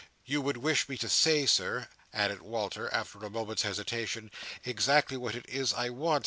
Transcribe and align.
You 0.25 0.41
would 0.41 0.57
wish 0.57 0.89
me 0.89 0.97
to 0.97 1.07
say, 1.07 1.45
Sir," 1.45 1.87
added 2.11 2.41
Walter, 2.41 2.91
after 2.91 3.19
a 3.19 3.29
moment's 3.29 3.61
hesitation, 3.61 4.31
"exactly 4.65 5.15
what 5.15 5.35
it 5.35 5.47
is 5.47 5.73
I 5.73 5.91
want. 5.91 6.19